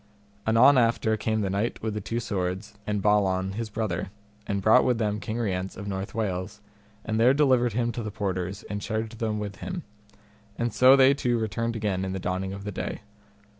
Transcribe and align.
Anon 0.47 0.79
after 0.79 1.15
came 1.15 1.41
the 1.41 1.49
Knight 1.51 1.83
with 1.83 1.93
the 1.93 2.01
Two 2.01 2.19
Swords 2.19 2.73
and 2.87 3.03
Balan 3.03 3.51
his 3.51 3.69
brother, 3.69 4.09
and 4.47 4.59
brought 4.59 4.83
with 4.83 4.97
them 4.97 5.19
King 5.19 5.37
Rience 5.37 5.77
of 5.77 5.87
North 5.87 6.15
Wales, 6.15 6.59
and 7.05 7.19
there 7.19 7.35
delivered 7.35 7.73
him 7.73 7.91
to 7.91 8.01
the 8.01 8.09
porters, 8.09 8.63
and 8.63 8.81
charged 8.81 9.19
them 9.19 9.37
with 9.37 9.57
him; 9.57 9.83
and 10.57 10.73
so 10.73 10.95
they 10.95 11.13
two 11.13 11.37
returned 11.37 11.75
again 11.75 12.03
in 12.03 12.13
the 12.13 12.19
dawning 12.19 12.51
of 12.51 12.63
the 12.63 12.71
day. 12.71 13.01